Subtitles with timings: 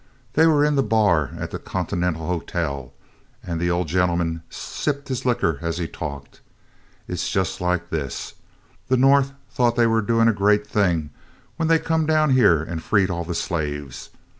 [0.33, 2.91] They were in the bar of the Continental Hotel,
[3.43, 6.41] and the old gentleman sipped his liquor as he talked.
[7.07, 8.33] "It 's just like this:
[8.87, 11.11] The North thought they were doing a great thing
[11.57, 14.09] when they come down here and freed all the slaves.